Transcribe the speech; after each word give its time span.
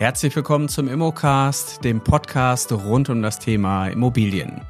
Herzlich 0.00 0.34
willkommen 0.34 0.70
zum 0.70 0.88
Immocast, 0.88 1.84
dem 1.84 2.00
Podcast 2.00 2.72
rund 2.72 3.10
um 3.10 3.20
das 3.20 3.38
Thema 3.38 3.88
Immobilien. 3.88 4.62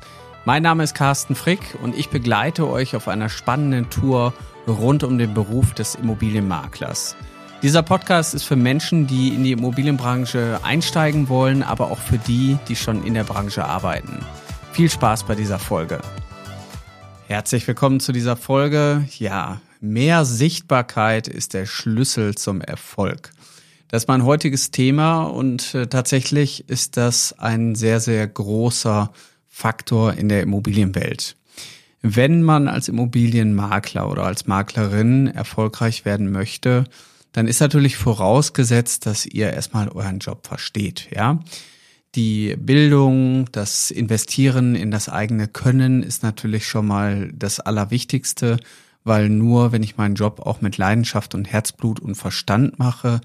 Mein 0.45 0.65
Name 0.65 0.83
ist 0.83 0.97
Carsten 0.97 1.37
Frick 1.37 1.79
und 1.81 1.97
ich 1.97 2.09
begleite 2.09 2.69
euch 2.69 2.97
auf 2.97 3.07
einer 3.07 3.29
spannenden 3.29 3.89
Tour 3.91 4.35
rund 4.67 5.05
um 5.05 5.19
den 5.19 5.33
Beruf 5.33 5.73
des 5.73 5.95
Immobilienmaklers. 5.95 7.15
Dieser 7.63 7.85
Podcast 7.85 8.35
ist 8.35 8.43
für 8.43 8.57
Menschen, 8.57 9.07
die 9.07 9.29
in 9.29 9.45
die 9.45 9.53
Immobilienbranche 9.53 10.59
einsteigen 10.65 11.29
wollen, 11.29 11.63
aber 11.63 11.93
auch 11.93 12.01
für 12.01 12.19
die, 12.19 12.59
die 12.67 12.75
schon 12.75 13.05
in 13.05 13.15
der 13.15 13.23
Branche 13.23 13.65
arbeiten. 13.65 14.27
Viel 14.73 14.91
Spaß 14.91 15.23
bei 15.23 15.37
dieser 15.37 15.61
Folge. 15.61 16.01
Herzlich 17.29 17.69
willkommen 17.69 18.01
zu 18.01 18.11
dieser 18.11 18.35
Folge. 18.35 19.07
Ja, 19.17 19.61
mehr 19.81 20.25
Sichtbarkeit 20.25 21.29
ist 21.29 21.55
der 21.55 21.67
Schlüssel 21.67 22.35
zum 22.35 22.61
Erfolg. 22.61 23.31
Das 23.91 24.05
ist 24.05 24.09
mein 24.09 24.25
heutiges 24.25 24.71
Thema 24.71 25.25
und 25.25 25.75
äh, 25.75 25.89
tatsächlich 25.89 26.69
ist 26.69 26.97
das 26.97 27.37
ein 27.41 27.75
sehr, 27.75 27.99
sehr 27.99 28.25
großer 28.25 29.11
Faktor 29.49 30.15
in 30.15 30.29
der 30.29 30.43
Immobilienwelt. 30.43 31.37
Wenn 32.01 32.45
man 32.45 32.69
als 32.69 32.87
Immobilienmakler 32.89 34.09
oder 34.09 34.27
als 34.27 34.47
Maklerin 34.47 35.27
erfolgreich 35.27 36.05
werden 36.05 36.31
möchte, 36.31 36.85
dann 37.33 37.49
ist 37.49 37.61
natürlich 37.61 37.97
vorausgesetzt, 37.97 39.07
dass 39.07 39.27
ihr 39.27 39.53
erstmal 39.53 39.89
euren 39.89 40.21
Job 40.21 40.47
versteht, 40.47 41.09
ja. 41.15 41.41
Die 42.15 42.57
Bildung, 42.57 43.47
das 43.53 43.91
Investieren 43.91 44.75
in 44.75 44.91
das 44.91 45.09
eigene 45.09 45.47
Können 45.49 46.03
ist 46.03 46.23
natürlich 46.23 46.67
schon 46.67 46.87
mal 46.87 47.31
das 47.33 47.61
Allerwichtigste, 47.61 48.59
weil 49.03 49.29
nur 49.29 49.73
wenn 49.73 49.83
ich 49.83 49.97
meinen 49.97 50.15
Job 50.15 50.41
auch 50.41 50.61
mit 50.61 50.77
Leidenschaft 50.77 51.35
und 51.35 51.53
Herzblut 51.53 52.01
und 52.01 52.17
Verstand 52.17 52.79
mache, 52.79 53.21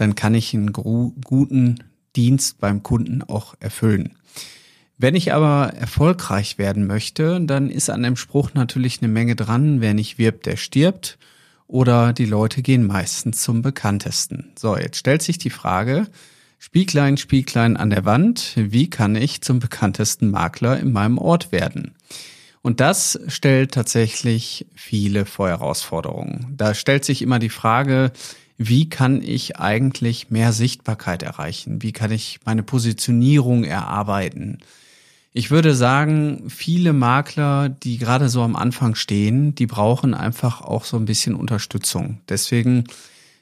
dann 0.00 0.14
kann 0.14 0.34
ich 0.34 0.54
einen 0.54 0.72
guten 0.72 1.76
Dienst 2.16 2.58
beim 2.58 2.82
Kunden 2.82 3.22
auch 3.22 3.54
erfüllen. 3.60 4.16
Wenn 4.98 5.14
ich 5.14 5.32
aber 5.32 5.72
erfolgreich 5.74 6.58
werden 6.58 6.86
möchte, 6.86 7.40
dann 7.40 7.70
ist 7.70 7.88
an 7.88 8.02
dem 8.02 8.16
Spruch 8.16 8.52
natürlich 8.52 9.00
eine 9.00 9.10
Menge 9.10 9.34
dran, 9.34 9.80
wer 9.80 9.94
nicht 9.94 10.18
wirbt, 10.18 10.46
der 10.46 10.56
stirbt. 10.56 11.18
Oder 11.66 12.12
die 12.12 12.26
Leute 12.26 12.62
gehen 12.62 12.84
meistens 12.86 13.42
zum 13.42 13.62
bekanntesten. 13.62 14.52
So, 14.58 14.76
jetzt 14.76 14.98
stellt 14.98 15.22
sich 15.22 15.38
die 15.38 15.50
Frage, 15.50 16.06
Spieglein, 16.58 17.16
Spieglein 17.16 17.78
an 17.78 17.88
der 17.88 18.04
Wand, 18.04 18.52
wie 18.56 18.90
kann 18.90 19.16
ich 19.16 19.40
zum 19.40 19.60
bekanntesten 19.60 20.30
Makler 20.30 20.78
in 20.78 20.92
meinem 20.92 21.16
Ort 21.16 21.52
werden? 21.52 21.94
Und 22.60 22.80
das 22.80 23.18
stellt 23.28 23.72
tatsächlich 23.72 24.66
viele 24.74 25.24
vor 25.24 25.48
Herausforderungen. 25.48 26.52
Da 26.58 26.74
stellt 26.74 27.06
sich 27.06 27.22
immer 27.22 27.38
die 27.38 27.48
Frage, 27.48 28.12
wie 28.62 28.90
kann 28.90 29.22
ich 29.22 29.56
eigentlich 29.56 30.28
mehr 30.28 30.52
Sichtbarkeit 30.52 31.22
erreichen? 31.22 31.80
Wie 31.80 31.92
kann 31.92 32.10
ich 32.10 32.40
meine 32.44 32.62
Positionierung 32.62 33.64
erarbeiten? 33.64 34.58
Ich 35.32 35.50
würde 35.50 35.74
sagen, 35.74 36.44
viele 36.50 36.92
Makler, 36.92 37.70
die 37.70 37.96
gerade 37.96 38.28
so 38.28 38.42
am 38.42 38.56
Anfang 38.56 38.96
stehen, 38.96 39.54
die 39.54 39.66
brauchen 39.66 40.12
einfach 40.12 40.60
auch 40.60 40.84
so 40.84 40.98
ein 40.98 41.06
bisschen 41.06 41.36
Unterstützung. 41.36 42.20
Deswegen, 42.28 42.84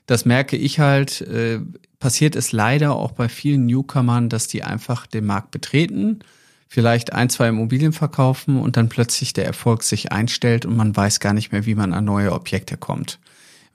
das 0.07 0.25
merke 0.25 0.57
ich 0.57 0.79
halt, 0.79 1.21
äh, 1.23 1.59
passiert 1.99 2.37
es 2.37 2.53
leider 2.53 2.95
auch 2.95 3.11
bei 3.11 3.29
vielen 3.29 3.67
Newcomern, 3.67 4.29
dass 4.29 4.47
die 4.47 4.63
einfach 4.63 5.09
den 5.09 5.27
Markt 5.27 5.51
betreten, 5.51 6.21
vielleicht 6.69 7.13
ein, 7.13 7.29
zwei 7.29 7.49
Immobilien 7.49 7.93
verkaufen 7.93 8.61
und 8.61 8.77
dann 8.77 8.89
plötzlich 8.89 9.33
der 9.33 9.47
Erfolg 9.47 9.83
sich 9.83 10.13
einstellt 10.13 10.65
und 10.65 10.77
man 10.77 10.97
weiß 10.97 11.19
gar 11.19 11.33
nicht 11.33 11.51
mehr, 11.51 11.67
wie 11.67 11.75
man 11.75 11.93
an 11.93 12.05
neue 12.05 12.31
Objekte 12.31 12.77
kommt 12.77 13.19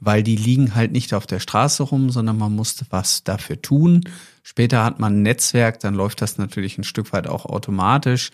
weil 0.05 0.23
die 0.23 0.35
liegen 0.35 0.75
halt 0.75 0.91
nicht 0.91 1.13
auf 1.13 1.27
der 1.27 1.39
Straße 1.39 1.83
rum, 1.83 2.09
sondern 2.09 2.37
man 2.37 2.55
musste 2.55 2.85
was 2.89 3.23
dafür 3.23 3.61
tun. 3.61 4.03
Später 4.43 4.83
hat 4.83 4.99
man 4.99 5.17
ein 5.17 5.21
Netzwerk, 5.21 5.79
dann 5.79 5.95
läuft 5.95 6.21
das 6.21 6.37
natürlich 6.37 6.77
ein 6.77 6.83
Stück 6.83 7.13
weit 7.13 7.27
auch 7.27 7.45
automatisch. 7.45 8.31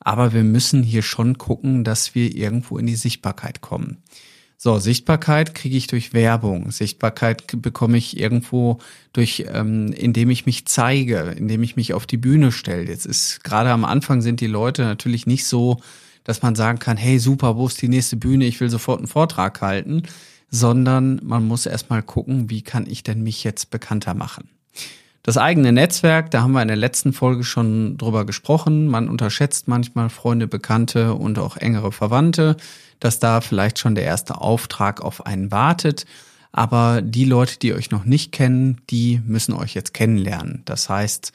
Aber 0.00 0.32
wir 0.32 0.44
müssen 0.44 0.82
hier 0.82 1.02
schon 1.02 1.36
gucken, 1.36 1.84
dass 1.84 2.14
wir 2.14 2.34
irgendwo 2.34 2.78
in 2.78 2.86
die 2.86 2.96
Sichtbarkeit 2.96 3.60
kommen. 3.60 4.02
So, 4.62 4.78
Sichtbarkeit 4.78 5.54
kriege 5.54 5.76
ich 5.76 5.86
durch 5.86 6.12
Werbung. 6.12 6.70
Sichtbarkeit 6.70 7.44
bekomme 7.62 7.96
ich 7.96 8.18
irgendwo 8.18 8.78
durch, 9.14 9.46
ähm, 9.48 9.90
indem 9.92 10.28
ich 10.28 10.44
mich 10.44 10.66
zeige, 10.66 11.34
indem 11.36 11.62
ich 11.62 11.76
mich 11.76 11.94
auf 11.94 12.06
die 12.06 12.18
Bühne 12.18 12.52
stelle. 12.52 12.86
Jetzt 12.86 13.06
ist 13.06 13.42
gerade 13.42 13.70
am 13.70 13.86
Anfang 13.86 14.20
sind 14.20 14.40
die 14.40 14.46
Leute 14.46 14.82
natürlich 14.82 15.26
nicht 15.26 15.46
so, 15.46 15.80
dass 16.24 16.42
man 16.42 16.54
sagen 16.54 16.78
kann, 16.78 16.98
hey 16.98 17.18
super, 17.18 17.56
wo 17.56 17.66
ist 17.66 17.80
die 17.80 17.88
nächste 17.88 18.16
Bühne? 18.16 18.44
Ich 18.44 18.60
will 18.60 18.68
sofort 18.68 18.98
einen 18.98 19.08
Vortrag 19.08 19.62
halten, 19.62 20.02
sondern 20.50 21.20
man 21.22 21.46
muss 21.46 21.66
erstmal 21.66 22.02
gucken, 22.02 22.50
wie 22.50 22.62
kann 22.62 22.86
ich 22.86 23.02
denn 23.02 23.22
mich 23.22 23.44
jetzt 23.44 23.70
bekannter 23.70 24.14
machen. 24.14 24.48
Das 25.22 25.36
eigene 25.36 25.72
Netzwerk, 25.72 26.30
da 26.30 26.42
haben 26.42 26.52
wir 26.52 26.62
in 26.62 26.68
der 26.68 26.76
letzten 26.78 27.12
Folge 27.12 27.44
schon 27.44 27.98
drüber 27.98 28.24
gesprochen. 28.24 28.88
Man 28.88 29.08
unterschätzt 29.08 29.68
manchmal 29.68 30.08
Freunde, 30.08 30.46
Bekannte 30.46 31.14
und 31.14 31.38
auch 31.38 31.58
engere 31.58 31.92
Verwandte, 31.92 32.56
dass 33.00 33.18
da 33.18 33.42
vielleicht 33.42 33.78
schon 33.78 33.94
der 33.94 34.04
erste 34.04 34.40
Auftrag 34.40 35.02
auf 35.02 35.26
einen 35.26 35.50
wartet. 35.50 36.06
Aber 36.52 37.02
die 37.02 37.26
Leute, 37.26 37.58
die 37.58 37.74
euch 37.74 37.90
noch 37.90 38.04
nicht 38.04 38.32
kennen, 38.32 38.80
die 38.88 39.20
müssen 39.26 39.52
euch 39.52 39.74
jetzt 39.74 39.92
kennenlernen. 39.92 40.62
Das 40.64 40.88
heißt, 40.88 41.32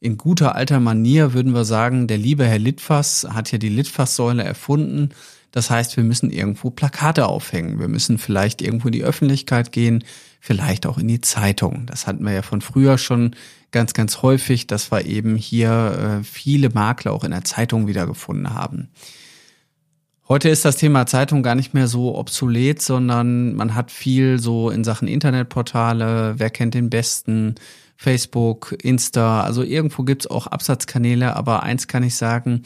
in 0.00 0.16
guter 0.16 0.54
alter 0.54 0.80
Manier 0.80 1.32
würden 1.32 1.54
wir 1.54 1.64
sagen, 1.64 2.06
der 2.06 2.18
liebe 2.18 2.46
Herr 2.46 2.58
Litfass 2.58 3.26
hat 3.28 3.50
ja 3.50 3.58
die 3.58 3.68
Litfass-Säule 3.68 4.44
erfunden. 4.44 5.10
Das 5.54 5.70
heißt, 5.70 5.96
wir 5.96 6.02
müssen 6.02 6.32
irgendwo 6.32 6.70
Plakate 6.70 7.28
aufhängen. 7.28 7.78
Wir 7.78 7.86
müssen 7.86 8.18
vielleicht 8.18 8.60
irgendwo 8.60 8.88
in 8.88 8.92
die 8.92 9.04
Öffentlichkeit 9.04 9.70
gehen, 9.70 10.02
vielleicht 10.40 10.84
auch 10.84 10.98
in 10.98 11.06
die 11.06 11.20
Zeitung. 11.20 11.86
Das 11.86 12.08
hatten 12.08 12.24
wir 12.24 12.32
ja 12.32 12.42
von 12.42 12.60
früher 12.60 12.98
schon 12.98 13.36
ganz, 13.70 13.94
ganz 13.94 14.20
häufig, 14.22 14.66
dass 14.66 14.90
wir 14.90 15.06
eben 15.06 15.36
hier 15.36 16.22
äh, 16.22 16.24
viele 16.24 16.70
Makler 16.70 17.12
auch 17.12 17.22
in 17.22 17.30
der 17.30 17.44
Zeitung 17.44 17.86
wiedergefunden 17.86 18.52
haben. 18.52 18.88
Heute 20.28 20.48
ist 20.48 20.64
das 20.64 20.74
Thema 20.74 21.06
Zeitung 21.06 21.44
gar 21.44 21.54
nicht 21.54 21.72
mehr 21.72 21.86
so 21.86 22.16
obsolet, 22.18 22.82
sondern 22.82 23.54
man 23.54 23.76
hat 23.76 23.92
viel 23.92 24.40
so 24.40 24.70
in 24.70 24.82
Sachen 24.82 25.06
Internetportale, 25.06 26.34
wer 26.36 26.50
kennt 26.50 26.74
den 26.74 26.90
besten, 26.90 27.54
Facebook, 27.96 28.74
Insta, 28.82 29.42
also 29.44 29.62
irgendwo 29.62 30.02
gibt's 30.02 30.26
auch 30.26 30.48
Absatzkanäle, 30.48 31.36
aber 31.36 31.62
eins 31.62 31.86
kann 31.86 32.02
ich 32.02 32.16
sagen, 32.16 32.64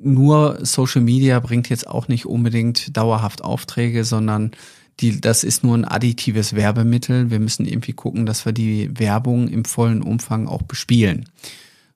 nur 0.00 0.58
Social 0.62 1.02
Media 1.02 1.40
bringt 1.40 1.68
jetzt 1.68 1.86
auch 1.86 2.08
nicht 2.08 2.26
unbedingt 2.26 2.96
dauerhaft 2.96 3.42
Aufträge, 3.42 4.04
sondern 4.04 4.52
die, 5.00 5.20
das 5.20 5.44
ist 5.44 5.62
nur 5.62 5.76
ein 5.76 5.84
additives 5.84 6.54
Werbemittel. 6.54 7.30
Wir 7.30 7.40
müssen 7.40 7.66
irgendwie 7.66 7.92
gucken, 7.92 8.26
dass 8.26 8.44
wir 8.44 8.52
die 8.52 8.98
Werbung 8.98 9.48
im 9.48 9.64
vollen 9.64 10.02
Umfang 10.02 10.48
auch 10.48 10.62
bespielen. 10.62 11.28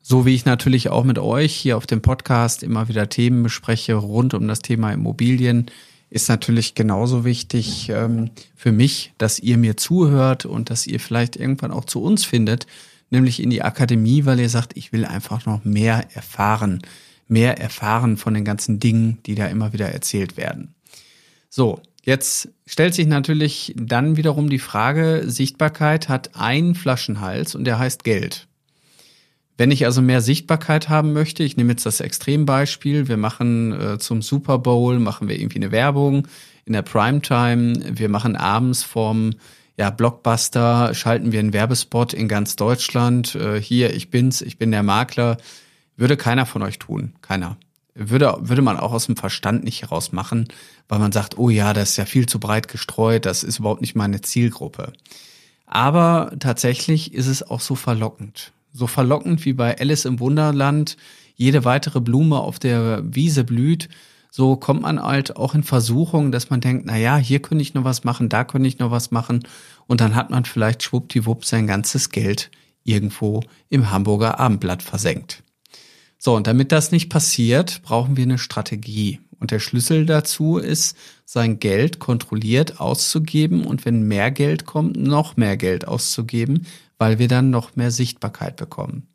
So 0.00 0.26
wie 0.26 0.34
ich 0.34 0.44
natürlich 0.44 0.88
auch 0.88 1.04
mit 1.04 1.18
euch 1.18 1.54
hier 1.54 1.76
auf 1.76 1.86
dem 1.86 2.02
Podcast 2.02 2.62
immer 2.62 2.88
wieder 2.88 3.08
Themen 3.08 3.42
bespreche 3.42 3.94
rund 3.94 4.34
um 4.34 4.48
das 4.48 4.60
Thema 4.60 4.92
Immobilien, 4.92 5.66
ist 6.10 6.28
natürlich 6.28 6.74
genauso 6.74 7.24
wichtig 7.24 7.88
ähm, 7.88 8.30
für 8.54 8.72
mich, 8.72 9.12
dass 9.18 9.38
ihr 9.38 9.56
mir 9.56 9.76
zuhört 9.76 10.44
und 10.44 10.70
dass 10.70 10.86
ihr 10.86 11.00
vielleicht 11.00 11.36
irgendwann 11.36 11.70
auch 11.70 11.86
zu 11.86 12.02
uns 12.02 12.24
findet, 12.24 12.66
nämlich 13.10 13.42
in 13.42 13.50
die 13.50 13.62
Akademie, 13.62 14.26
weil 14.26 14.38
ihr 14.38 14.50
sagt, 14.50 14.76
ich 14.76 14.92
will 14.92 15.04
einfach 15.04 15.46
noch 15.46 15.64
mehr 15.64 16.04
erfahren 16.14 16.82
mehr 17.32 17.58
erfahren 17.58 18.16
von 18.16 18.34
den 18.34 18.44
ganzen 18.44 18.78
Dingen, 18.78 19.18
die 19.26 19.34
da 19.34 19.46
immer 19.46 19.72
wieder 19.72 19.88
erzählt 19.88 20.36
werden. 20.36 20.74
So, 21.48 21.80
jetzt 22.04 22.50
stellt 22.66 22.94
sich 22.94 23.06
natürlich 23.06 23.74
dann 23.76 24.16
wiederum 24.16 24.50
die 24.50 24.58
Frage, 24.58 25.22
Sichtbarkeit 25.26 26.08
hat 26.08 26.36
einen 26.36 26.74
Flaschenhals 26.74 27.54
und 27.54 27.64
der 27.64 27.78
heißt 27.78 28.04
Geld. 28.04 28.46
Wenn 29.58 29.70
ich 29.70 29.84
also 29.84 30.02
mehr 30.02 30.20
Sichtbarkeit 30.20 30.88
haben 30.88 31.12
möchte, 31.12 31.42
ich 31.42 31.56
nehme 31.56 31.72
jetzt 31.72 31.86
das 31.86 32.00
Extrembeispiel, 32.00 33.08
wir 33.08 33.16
machen 33.16 33.72
äh, 33.72 33.98
zum 33.98 34.22
Super 34.22 34.58
Bowl, 34.58 34.98
machen 34.98 35.28
wir 35.28 35.38
irgendwie 35.38 35.58
eine 35.58 35.72
Werbung 35.72 36.28
in 36.64 36.72
der 36.72 36.82
Primetime, 36.82 37.74
wir 37.98 38.08
machen 38.08 38.36
abends 38.36 38.82
vom 38.82 39.34
ja, 39.78 39.90
Blockbuster, 39.90 40.94
schalten 40.94 41.32
wir 41.32 41.40
einen 41.40 41.52
Werbespot 41.52 42.12
in 42.12 42.28
ganz 42.28 42.56
Deutschland, 42.56 43.34
äh, 43.34 43.60
hier, 43.60 43.94
ich 43.94 44.10
bin's, 44.10 44.42
ich 44.42 44.58
bin 44.58 44.70
der 44.70 44.82
Makler, 44.82 45.38
würde 46.02 46.16
keiner 46.16 46.44
von 46.44 46.62
euch 46.62 46.78
tun. 46.78 47.14
Keiner. 47.22 47.56
Würde, 47.94 48.36
würde 48.40 48.62
man 48.62 48.78
auch 48.78 48.92
aus 48.92 49.06
dem 49.06 49.16
Verstand 49.16 49.64
nicht 49.64 49.82
heraus 49.82 50.12
machen, 50.12 50.48
weil 50.88 50.98
man 50.98 51.12
sagt, 51.12 51.38
oh 51.38 51.48
ja, 51.48 51.72
das 51.72 51.90
ist 51.90 51.96
ja 51.96 52.06
viel 52.06 52.26
zu 52.26 52.40
breit 52.40 52.68
gestreut, 52.68 53.24
das 53.24 53.42
ist 53.42 53.58
überhaupt 53.58 53.82
nicht 53.82 53.94
meine 53.94 54.20
Zielgruppe. 54.20 54.92
Aber 55.66 56.32
tatsächlich 56.40 57.14
ist 57.14 57.28
es 57.28 57.42
auch 57.42 57.60
so 57.60 57.74
verlockend. 57.74 58.52
So 58.72 58.86
verlockend 58.86 59.44
wie 59.44 59.52
bei 59.52 59.78
Alice 59.78 60.04
im 60.04 60.20
Wunderland 60.20 60.96
jede 61.34 61.64
weitere 61.64 62.00
Blume 62.00 62.38
auf 62.40 62.58
der 62.58 63.02
Wiese 63.04 63.44
blüht, 63.44 63.88
so 64.30 64.56
kommt 64.56 64.82
man 64.82 65.00
halt 65.00 65.36
auch 65.36 65.54
in 65.54 65.62
Versuchung, 65.62 66.32
dass 66.32 66.48
man 66.48 66.62
denkt, 66.62 66.86
na 66.86 66.96
ja, 66.96 67.16
hier 67.16 67.40
könnte 67.40 67.62
ich 67.62 67.74
noch 67.74 67.84
was 67.84 68.02
machen, 68.02 68.30
da 68.30 68.44
könnte 68.44 68.66
ich 68.66 68.78
noch 68.78 68.90
was 68.90 69.10
machen 69.10 69.46
und 69.86 70.00
dann 70.00 70.14
hat 70.14 70.30
man 70.30 70.46
vielleicht 70.46 70.82
schwuppdiwupp 70.82 71.44
sein 71.44 71.66
ganzes 71.66 72.08
Geld 72.08 72.50
irgendwo 72.82 73.42
im 73.68 73.90
Hamburger 73.90 74.40
Abendblatt 74.40 74.82
versenkt. 74.82 75.42
So, 76.24 76.36
und 76.36 76.46
damit 76.46 76.70
das 76.70 76.92
nicht 76.92 77.08
passiert, 77.08 77.82
brauchen 77.82 78.16
wir 78.16 78.22
eine 78.22 78.38
Strategie. 78.38 79.18
Und 79.40 79.50
der 79.50 79.58
Schlüssel 79.58 80.06
dazu 80.06 80.56
ist, 80.56 80.96
sein 81.24 81.58
Geld 81.58 81.98
kontrolliert 81.98 82.80
auszugeben 82.80 83.66
und 83.66 83.84
wenn 83.84 84.06
mehr 84.06 84.30
Geld 84.30 84.64
kommt, 84.64 84.96
noch 84.96 85.36
mehr 85.36 85.56
Geld 85.56 85.88
auszugeben, 85.88 86.64
weil 86.96 87.18
wir 87.18 87.26
dann 87.26 87.50
noch 87.50 87.74
mehr 87.74 87.90
Sichtbarkeit 87.90 88.54
bekommen. 88.54 89.08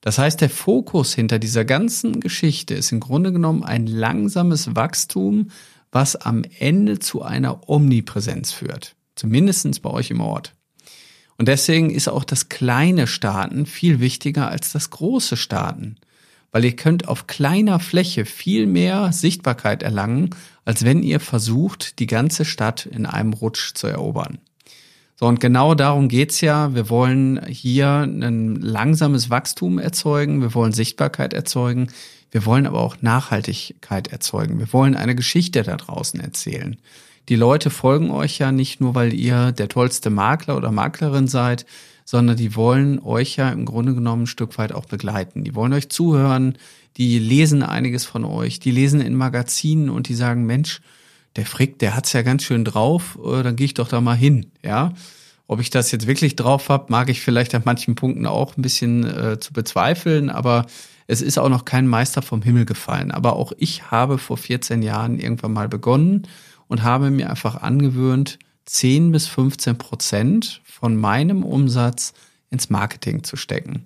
Das 0.00 0.16
heißt, 0.16 0.40
der 0.40 0.48
Fokus 0.48 1.12
hinter 1.12 1.38
dieser 1.38 1.66
ganzen 1.66 2.20
Geschichte 2.20 2.72
ist 2.72 2.90
im 2.90 3.00
Grunde 3.00 3.32
genommen 3.32 3.62
ein 3.62 3.86
langsames 3.86 4.74
Wachstum, 4.74 5.50
was 5.92 6.16
am 6.16 6.42
Ende 6.58 7.00
zu 7.00 7.20
einer 7.20 7.68
Omnipräsenz 7.68 8.52
führt. 8.52 8.96
Zumindestens 9.14 9.80
bei 9.80 9.90
euch 9.90 10.10
im 10.10 10.22
Ort. 10.22 10.54
Und 11.36 11.48
deswegen 11.48 11.90
ist 11.90 12.08
auch 12.08 12.24
das 12.24 12.48
kleine 12.48 13.06
Starten 13.06 13.66
viel 13.66 14.00
wichtiger 14.00 14.48
als 14.48 14.72
das 14.72 14.88
große 14.88 15.36
Starten. 15.36 15.98
Weil 16.56 16.64
ihr 16.64 16.74
könnt 16.74 17.06
auf 17.06 17.26
kleiner 17.26 17.78
Fläche 17.80 18.24
viel 18.24 18.66
mehr 18.66 19.12
Sichtbarkeit 19.12 19.82
erlangen, 19.82 20.30
als 20.64 20.86
wenn 20.86 21.02
ihr 21.02 21.20
versucht, 21.20 21.98
die 21.98 22.06
ganze 22.06 22.46
Stadt 22.46 22.86
in 22.86 23.04
einem 23.04 23.34
Rutsch 23.34 23.74
zu 23.74 23.88
erobern. 23.88 24.38
So, 25.16 25.26
und 25.26 25.38
genau 25.38 25.74
darum 25.74 26.08
geht's 26.08 26.40
ja. 26.40 26.74
Wir 26.74 26.88
wollen 26.88 27.44
hier 27.46 27.88
ein 28.08 28.56
langsames 28.56 29.28
Wachstum 29.28 29.78
erzeugen, 29.78 30.40
wir 30.40 30.54
wollen 30.54 30.72
Sichtbarkeit 30.72 31.34
erzeugen, 31.34 31.88
wir 32.30 32.46
wollen 32.46 32.66
aber 32.66 32.80
auch 32.80 33.02
Nachhaltigkeit 33.02 34.08
erzeugen. 34.08 34.58
Wir 34.58 34.72
wollen 34.72 34.96
eine 34.96 35.14
Geschichte 35.14 35.62
da 35.62 35.76
draußen 35.76 36.20
erzählen. 36.20 36.78
Die 37.28 37.36
Leute 37.36 37.68
folgen 37.68 38.10
euch 38.10 38.38
ja 38.38 38.50
nicht 38.50 38.80
nur, 38.80 38.94
weil 38.94 39.12
ihr 39.12 39.52
der 39.52 39.68
tollste 39.68 40.08
Makler 40.08 40.56
oder 40.56 40.72
Maklerin 40.72 41.28
seid, 41.28 41.66
sondern 42.06 42.36
die 42.36 42.54
wollen 42.54 43.00
euch 43.00 43.36
ja 43.36 43.50
im 43.50 43.66
Grunde 43.66 43.92
genommen 43.92 44.22
ein 44.22 44.28
Stück 44.28 44.56
weit 44.58 44.72
auch 44.72 44.86
begleiten. 44.86 45.42
Die 45.42 45.56
wollen 45.56 45.72
euch 45.72 45.90
zuhören, 45.90 46.56
die 46.96 47.18
lesen 47.18 47.62
einiges 47.62 48.06
von 48.06 48.24
euch, 48.24 48.60
die 48.60 48.70
lesen 48.70 49.00
in 49.00 49.14
Magazinen 49.14 49.90
und 49.90 50.08
die 50.08 50.14
sagen, 50.14 50.46
Mensch, 50.46 50.80
der 51.34 51.44
Frick, 51.44 51.80
der 51.80 51.96
hat's 51.96 52.12
ja 52.12 52.22
ganz 52.22 52.44
schön 52.44 52.64
drauf, 52.64 53.18
äh, 53.22 53.42
dann 53.42 53.56
gehe 53.56 53.66
ich 53.66 53.74
doch 53.74 53.88
da 53.88 54.00
mal 54.00 54.16
hin, 54.16 54.46
ja. 54.64 54.94
Ob 55.48 55.60
ich 55.60 55.70
das 55.70 55.92
jetzt 55.92 56.06
wirklich 56.06 56.34
drauf 56.36 56.68
habe, 56.70 56.86
mag 56.88 57.08
ich 57.08 57.20
vielleicht 57.20 57.54
an 57.54 57.62
manchen 57.64 57.94
Punkten 57.96 58.26
auch 58.26 58.56
ein 58.56 58.62
bisschen 58.62 59.04
äh, 59.04 59.38
zu 59.38 59.52
bezweifeln, 59.52 60.30
aber 60.30 60.66
es 61.08 61.22
ist 61.22 61.38
auch 61.38 61.48
noch 61.48 61.64
kein 61.64 61.86
Meister 61.86 62.22
vom 62.22 62.42
Himmel 62.42 62.64
gefallen. 62.64 63.12
Aber 63.12 63.36
auch 63.36 63.52
ich 63.58 63.90
habe 63.90 64.18
vor 64.18 64.38
14 64.38 64.82
Jahren 64.82 65.18
irgendwann 65.18 65.52
mal 65.52 65.68
begonnen 65.68 66.26
und 66.66 66.82
habe 66.82 67.10
mir 67.10 67.30
einfach 67.30 67.62
angewöhnt, 67.62 68.38
10 68.66 69.12
bis 69.12 69.26
15 69.26 69.78
Prozent 69.78 70.60
von 70.64 70.96
meinem 70.96 71.42
Umsatz 71.42 72.12
ins 72.50 72.70
Marketing 72.70 73.24
zu 73.24 73.36
stecken. 73.36 73.84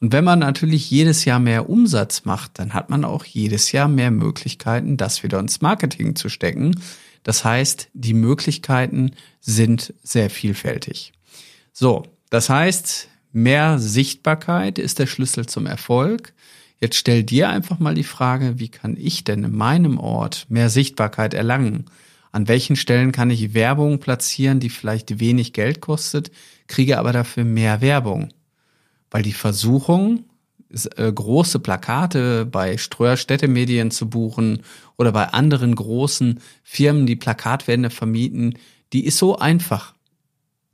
Und 0.00 0.12
wenn 0.12 0.24
man 0.24 0.38
natürlich 0.38 0.90
jedes 0.90 1.26
Jahr 1.26 1.40
mehr 1.40 1.68
Umsatz 1.68 2.24
macht, 2.24 2.58
dann 2.58 2.72
hat 2.72 2.88
man 2.88 3.04
auch 3.04 3.24
jedes 3.24 3.70
Jahr 3.72 3.88
mehr 3.88 4.10
Möglichkeiten, 4.10 4.96
das 4.96 5.22
wieder 5.22 5.38
ins 5.38 5.60
Marketing 5.60 6.16
zu 6.16 6.30
stecken. 6.30 6.80
Das 7.22 7.44
heißt, 7.44 7.90
die 7.92 8.14
Möglichkeiten 8.14 9.12
sind 9.40 9.92
sehr 10.02 10.30
vielfältig. 10.30 11.12
So, 11.72 12.04
das 12.30 12.48
heißt, 12.48 13.08
mehr 13.32 13.78
Sichtbarkeit 13.78 14.78
ist 14.78 14.98
der 14.98 15.06
Schlüssel 15.06 15.46
zum 15.46 15.66
Erfolg. 15.66 16.32
Jetzt 16.80 16.96
stell 16.96 17.22
dir 17.22 17.50
einfach 17.50 17.78
mal 17.78 17.94
die 17.94 18.04
Frage, 18.04 18.58
wie 18.58 18.70
kann 18.70 18.96
ich 18.98 19.24
denn 19.24 19.44
in 19.44 19.54
meinem 19.54 19.98
Ort 19.98 20.46
mehr 20.48 20.70
Sichtbarkeit 20.70 21.34
erlangen? 21.34 21.84
An 22.32 22.48
welchen 22.48 22.76
Stellen 22.76 23.12
kann 23.12 23.30
ich 23.30 23.54
Werbung 23.54 23.98
platzieren, 23.98 24.60
die 24.60 24.70
vielleicht 24.70 25.20
wenig 25.20 25.52
Geld 25.52 25.80
kostet, 25.80 26.30
kriege 26.68 26.98
aber 26.98 27.12
dafür 27.12 27.44
mehr 27.44 27.80
Werbung? 27.80 28.32
weil 29.10 29.22
die 29.22 29.32
Versuchung, 29.32 30.24
äh, 30.96 31.12
große 31.12 31.58
Plakate 31.58 32.46
bei 32.46 32.76
Ströer 32.76 33.16
Städtemedien 33.16 33.90
zu 33.90 34.08
buchen 34.08 34.62
oder 34.96 35.12
bei 35.12 35.28
anderen 35.28 35.74
großen 35.74 36.40
Firmen, 36.62 37.06
die 37.06 37.16
Plakatwände 37.16 37.90
vermieten, 37.90 38.54
die 38.92 39.04
ist 39.04 39.18
so 39.18 39.36
einfach. 39.36 39.94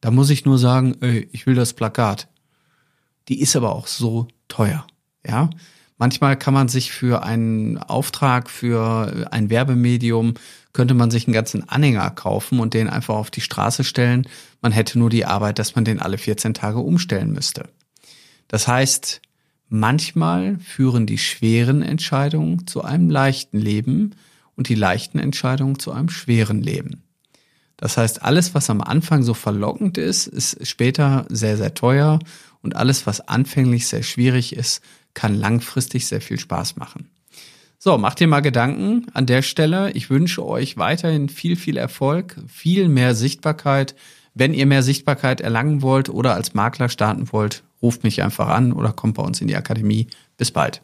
Da 0.00 0.10
muss 0.10 0.30
ich 0.30 0.44
nur 0.44 0.58
sagen, 0.58 0.96
ey, 1.00 1.28
ich 1.32 1.46
will 1.46 1.54
das 1.54 1.72
Plakat. 1.72 2.28
Die 3.28 3.40
ist 3.40 3.56
aber 3.56 3.74
auch 3.74 3.86
so 3.86 4.28
teuer. 4.48 4.86
Ja, 5.26 5.50
manchmal 5.96 6.37
kann 6.37 6.54
man 6.54 6.69
sich 6.69 6.93
für 6.93 7.22
einen 7.22 7.78
Auftrag 7.78 8.50
für 8.50 9.28
ein 9.31 9.50
Werbemedium 9.50 10.34
könnte 10.76 10.93
man 10.93 11.10
sich 11.10 11.26
einen 11.26 11.32
ganzen 11.32 11.66
Anhänger 11.69 12.10
kaufen 12.10 12.60
und 12.60 12.75
den 12.75 12.88
einfach 12.88 13.14
auf 13.14 13.31
die 13.31 13.40
Straße 13.40 13.82
stellen. 13.82 14.28
Man 14.60 14.72
hätte 14.72 14.98
nur 14.98 15.08
die 15.08 15.25
Arbeit, 15.25 15.58
dass 15.58 15.75
man 15.75 15.87
den 15.87 16.00
alle 16.00 16.19
14 16.19 16.52
Tage 16.52 16.81
umstellen 16.81 17.32
müsste. 17.32 17.70
Das 18.46 18.69
heißt, 18.69 19.22
manchmal 19.70 20.58
führen 20.58 21.06
die 21.06 21.16
schweren 21.16 21.81
Entscheidungen 21.81 22.66
zu 22.66 22.84
einem 22.84 23.08
leichten 23.08 23.58
Leben 23.58 24.16
und 24.54 24.69
die 24.69 24.75
leichten 24.75 25.19
Entscheidungen 25.19 25.78
zu 25.78 25.92
einem 25.92 26.10
schweren 26.10 26.62
Leben. 26.62 27.02
Das 27.78 27.96
heißt, 27.96 28.22
alles, 28.22 28.54
was 28.54 28.69
am 28.69 28.82
Anfang 28.82 29.22
so 29.22 29.32
verlockend 29.32 29.96
ist, 29.96 30.26
ist 30.26 30.66
später 30.66 31.25
sehr, 31.31 31.56
sehr 31.56 31.72
teuer 31.72 32.19
und 32.60 32.76
alles, 32.76 33.06
was 33.06 33.26
anfänglich 33.26 33.87
sehr 33.87 34.02
schwierig 34.02 34.54
ist, 34.54 34.82
kann 35.16 35.34
langfristig 35.34 36.06
sehr 36.06 36.20
viel 36.20 36.38
Spaß 36.38 36.76
machen. 36.76 37.08
So, 37.78 37.98
macht 37.98 38.20
ihr 38.20 38.28
mal 38.28 38.40
Gedanken 38.40 39.06
an 39.14 39.26
der 39.26 39.42
Stelle. 39.42 39.90
Ich 39.92 40.10
wünsche 40.10 40.46
euch 40.46 40.76
weiterhin 40.76 41.28
viel, 41.28 41.56
viel 41.56 41.76
Erfolg, 41.76 42.36
viel 42.46 42.88
mehr 42.88 43.14
Sichtbarkeit. 43.14 43.96
Wenn 44.34 44.54
ihr 44.54 44.66
mehr 44.66 44.82
Sichtbarkeit 44.82 45.40
erlangen 45.40 45.82
wollt 45.82 46.10
oder 46.10 46.34
als 46.34 46.54
Makler 46.54 46.88
starten 46.88 47.32
wollt, 47.32 47.64
ruft 47.82 48.04
mich 48.04 48.22
einfach 48.22 48.48
an 48.48 48.72
oder 48.72 48.92
kommt 48.92 49.16
bei 49.16 49.22
uns 49.22 49.40
in 49.40 49.48
die 49.48 49.56
Akademie. 49.56 50.06
Bis 50.36 50.50
bald. 50.50 50.82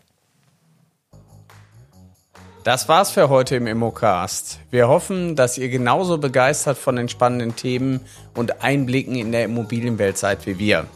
Das 2.64 2.88
war's 2.88 3.10
für 3.10 3.28
heute 3.28 3.56
im 3.56 3.66
Immocast. 3.66 4.60
Wir 4.70 4.88
hoffen, 4.88 5.36
dass 5.36 5.58
ihr 5.58 5.68
genauso 5.68 6.18
begeistert 6.18 6.78
von 6.78 6.96
den 6.96 7.08
spannenden 7.08 7.56
Themen 7.56 8.00
und 8.34 8.62
Einblicken 8.62 9.16
in 9.16 9.32
der 9.32 9.44
Immobilienwelt 9.44 10.16
seid 10.16 10.46
wie 10.46 10.58
wir. 10.58 10.86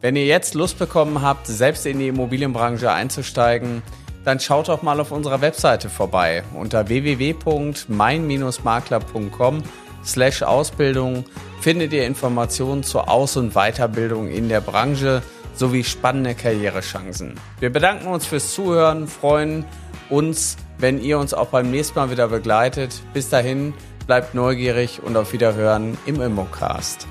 Wenn 0.00 0.16
ihr 0.16 0.26
jetzt 0.26 0.54
Lust 0.54 0.78
bekommen 0.78 1.22
habt, 1.22 1.46
selbst 1.46 1.86
in 1.86 1.98
die 1.98 2.08
Immobilienbranche 2.08 2.92
einzusteigen, 2.92 3.82
dann 4.24 4.40
schaut 4.40 4.68
doch 4.68 4.82
mal 4.82 5.00
auf 5.00 5.10
unserer 5.10 5.40
Webseite 5.40 5.88
vorbei 5.88 6.42
unter 6.54 6.88
www.mein-makler.com 6.88 9.62
slash 10.04 10.42
Ausbildung 10.42 11.24
findet 11.60 11.92
ihr 11.92 12.06
Informationen 12.06 12.82
zur 12.82 13.08
Aus- 13.08 13.36
und 13.36 13.54
Weiterbildung 13.54 14.28
in 14.28 14.48
der 14.48 14.60
Branche 14.60 15.22
sowie 15.54 15.84
spannende 15.84 16.34
Karrierechancen. 16.34 17.40
Wir 17.60 17.72
bedanken 17.72 18.08
uns 18.08 18.26
fürs 18.26 18.52
Zuhören, 18.52 19.08
freuen 19.08 19.64
uns, 20.10 20.58
wenn 20.78 21.00
ihr 21.00 21.18
uns 21.18 21.32
auch 21.32 21.48
beim 21.48 21.70
nächsten 21.70 21.98
Mal 21.98 22.10
wieder 22.10 22.28
begleitet. 22.28 23.00
Bis 23.14 23.30
dahin, 23.30 23.72
bleibt 24.06 24.34
neugierig 24.34 25.02
und 25.02 25.16
auf 25.16 25.32
Wiederhören 25.32 25.96
im 26.04 26.20
Immocast. 26.20 27.08